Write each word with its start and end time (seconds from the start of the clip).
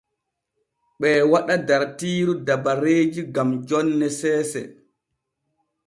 Ɓee 0.99 1.17
waɗa 1.31 1.55
dartiiru 1.67 2.33
dabareeji 2.45 3.21
gam 3.33 3.49
jonne 3.67 4.07
seese. 4.19 4.61